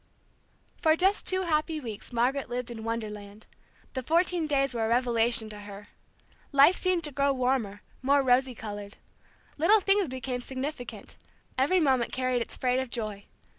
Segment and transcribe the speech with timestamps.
[0.77, 3.45] For just two happy weeks Margaret lived in Wonderland.
[3.93, 5.89] The fourteen days were a revelation to her.
[6.51, 8.97] Life seemed to grow warmer, more rosy colored.
[9.59, 11.17] Little things became significant;
[11.55, 13.25] every moment carried its freight of joy.